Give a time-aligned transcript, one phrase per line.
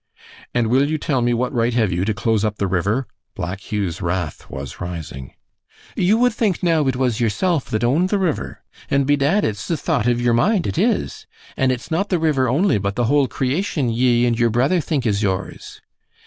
[0.51, 3.05] "And will you tell me what right hev you to close up the river?"
[3.35, 5.35] Black Hugh's wrath was rising.
[5.95, 8.63] "You wud think now it wuz yirsilf that owned the river.
[8.89, 11.27] An' bedad it's the thought of yir mind, it is.
[11.55, 15.05] An' it's not the river only, but the whole creation ye an yir brother think
[15.05, 15.81] is yours."